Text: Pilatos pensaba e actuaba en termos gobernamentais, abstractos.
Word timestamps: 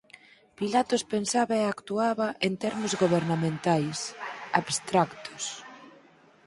Pilatos 0.59 1.03
pensaba 1.13 1.55
e 1.61 1.65
actuaba 1.65 2.27
en 2.47 2.53
termos 2.63 2.91
gobernamentais, 3.03 3.99
abstractos. 4.61 5.43